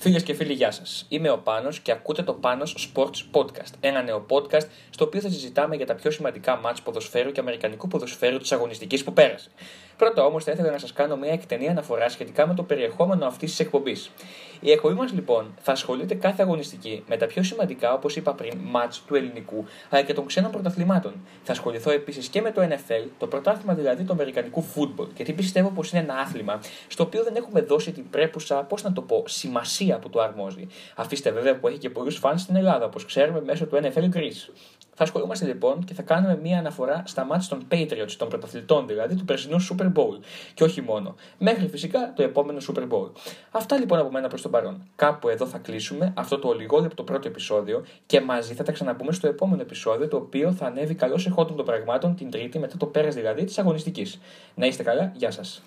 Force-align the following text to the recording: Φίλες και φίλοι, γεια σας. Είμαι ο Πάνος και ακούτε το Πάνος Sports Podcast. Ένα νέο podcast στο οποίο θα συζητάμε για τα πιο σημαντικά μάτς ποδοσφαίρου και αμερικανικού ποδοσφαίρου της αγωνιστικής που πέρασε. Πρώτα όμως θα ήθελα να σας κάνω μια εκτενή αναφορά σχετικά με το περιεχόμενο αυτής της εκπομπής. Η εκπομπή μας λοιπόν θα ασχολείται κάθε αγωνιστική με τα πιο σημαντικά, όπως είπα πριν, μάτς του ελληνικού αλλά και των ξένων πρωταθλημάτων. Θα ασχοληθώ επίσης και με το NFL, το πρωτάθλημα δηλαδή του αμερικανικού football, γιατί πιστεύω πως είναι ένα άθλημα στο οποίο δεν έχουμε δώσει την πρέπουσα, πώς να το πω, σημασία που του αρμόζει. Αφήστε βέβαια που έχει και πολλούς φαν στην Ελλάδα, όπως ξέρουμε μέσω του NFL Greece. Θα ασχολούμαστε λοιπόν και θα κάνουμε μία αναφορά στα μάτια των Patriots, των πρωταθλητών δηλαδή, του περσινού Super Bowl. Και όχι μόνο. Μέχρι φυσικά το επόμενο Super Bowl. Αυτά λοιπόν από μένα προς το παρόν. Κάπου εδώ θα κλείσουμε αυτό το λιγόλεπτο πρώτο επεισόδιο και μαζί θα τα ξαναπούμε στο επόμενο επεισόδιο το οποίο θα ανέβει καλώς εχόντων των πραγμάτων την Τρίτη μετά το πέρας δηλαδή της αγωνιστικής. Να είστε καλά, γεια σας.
Φίλες 0.00 0.22
και 0.22 0.34
φίλοι, 0.34 0.52
γεια 0.52 0.70
σας. 0.70 1.06
Είμαι 1.08 1.30
ο 1.30 1.38
Πάνος 1.38 1.80
και 1.80 1.92
ακούτε 1.92 2.22
το 2.22 2.32
Πάνος 2.32 2.92
Sports 2.94 3.16
Podcast. 3.32 3.72
Ένα 3.80 4.02
νέο 4.02 4.26
podcast 4.30 4.66
στο 4.90 5.04
οποίο 5.04 5.20
θα 5.20 5.28
συζητάμε 5.28 5.76
για 5.76 5.86
τα 5.86 5.94
πιο 5.94 6.10
σημαντικά 6.10 6.56
μάτς 6.56 6.82
ποδοσφαίρου 6.82 7.32
και 7.32 7.40
αμερικανικού 7.40 7.88
ποδοσφαίρου 7.88 8.38
της 8.38 8.52
αγωνιστικής 8.52 9.04
που 9.04 9.12
πέρασε. 9.12 9.50
Πρώτα 9.98 10.24
όμως 10.24 10.44
θα 10.44 10.52
ήθελα 10.52 10.70
να 10.70 10.78
σας 10.78 10.92
κάνω 10.92 11.16
μια 11.16 11.32
εκτενή 11.32 11.68
αναφορά 11.68 12.08
σχετικά 12.08 12.46
με 12.46 12.54
το 12.54 12.62
περιεχόμενο 12.62 13.26
αυτής 13.26 13.50
της 13.50 13.60
εκπομπής. 13.60 14.10
Η 14.60 14.70
εκπομπή 14.70 14.94
μας 14.94 15.12
λοιπόν 15.12 15.54
θα 15.60 15.72
ασχολείται 15.72 16.14
κάθε 16.14 16.42
αγωνιστική 16.42 17.04
με 17.08 17.16
τα 17.16 17.26
πιο 17.26 17.42
σημαντικά, 17.42 17.92
όπως 17.92 18.16
είπα 18.16 18.34
πριν, 18.34 18.58
μάτς 18.62 19.02
του 19.06 19.14
ελληνικού 19.14 19.64
αλλά 19.90 20.02
και 20.02 20.14
των 20.14 20.26
ξένων 20.26 20.50
πρωταθλημάτων. 20.50 21.12
Θα 21.42 21.52
ασχοληθώ 21.52 21.90
επίσης 21.90 22.28
και 22.28 22.40
με 22.40 22.50
το 22.52 22.62
NFL, 22.62 23.08
το 23.18 23.26
πρωτάθλημα 23.26 23.74
δηλαδή 23.74 24.04
του 24.04 24.12
αμερικανικού 24.12 24.64
football, 24.74 25.06
γιατί 25.16 25.32
πιστεύω 25.32 25.68
πως 25.68 25.90
είναι 25.92 26.00
ένα 26.00 26.14
άθλημα 26.14 26.60
στο 26.88 27.02
οποίο 27.02 27.22
δεν 27.22 27.36
έχουμε 27.36 27.60
δώσει 27.60 27.92
την 27.92 28.10
πρέπουσα, 28.10 28.54
πώς 28.56 28.82
να 28.82 28.92
το 28.92 29.02
πω, 29.02 29.24
σημασία 29.26 29.98
που 29.98 30.10
του 30.10 30.22
αρμόζει. 30.22 30.66
Αφήστε 30.94 31.30
βέβαια 31.30 31.58
που 31.58 31.68
έχει 31.68 31.78
και 31.78 31.90
πολλούς 31.90 32.16
φαν 32.16 32.38
στην 32.38 32.56
Ελλάδα, 32.56 32.84
όπως 32.84 33.04
ξέρουμε 33.04 33.40
μέσω 33.40 33.66
του 33.66 33.80
NFL 33.82 34.16
Greece. 34.16 34.50
Θα 35.00 35.06
ασχολούμαστε 35.06 35.46
λοιπόν 35.46 35.84
και 35.84 35.94
θα 35.94 36.02
κάνουμε 36.02 36.38
μία 36.42 36.58
αναφορά 36.58 37.02
στα 37.06 37.24
μάτια 37.24 37.48
των 37.48 37.66
Patriots, 37.70 38.12
των 38.16 38.28
πρωταθλητών 38.28 38.86
δηλαδή, 38.86 39.14
του 39.14 39.24
περσινού 39.24 39.56
Super 39.60 39.92
Bowl. 39.92 40.18
Και 40.54 40.64
όχι 40.64 40.80
μόνο. 40.80 41.14
Μέχρι 41.38 41.68
φυσικά 41.68 42.12
το 42.16 42.22
επόμενο 42.22 42.58
Super 42.68 42.82
Bowl. 42.88 43.10
Αυτά 43.50 43.76
λοιπόν 43.76 43.98
από 43.98 44.10
μένα 44.10 44.28
προς 44.28 44.42
το 44.42 44.48
παρόν. 44.48 44.82
Κάπου 44.96 45.28
εδώ 45.28 45.46
θα 45.46 45.58
κλείσουμε 45.58 46.12
αυτό 46.16 46.38
το 46.38 46.52
λιγόλεπτο 46.52 47.02
πρώτο 47.02 47.28
επεισόδιο 47.28 47.84
και 48.06 48.20
μαζί 48.20 48.54
θα 48.54 48.62
τα 48.62 48.72
ξαναπούμε 48.72 49.12
στο 49.12 49.28
επόμενο 49.28 49.62
επεισόδιο 49.62 50.08
το 50.08 50.16
οποίο 50.16 50.52
θα 50.52 50.66
ανέβει 50.66 50.94
καλώς 50.94 51.26
εχόντων 51.26 51.56
των 51.56 51.64
πραγμάτων 51.64 52.14
την 52.14 52.30
Τρίτη 52.30 52.58
μετά 52.58 52.76
το 52.76 52.86
πέρας 52.86 53.14
δηλαδή 53.14 53.44
της 53.44 53.58
αγωνιστικής. 53.58 54.20
Να 54.54 54.66
είστε 54.66 54.82
καλά, 54.82 55.12
γεια 55.16 55.30
σας. 55.30 55.62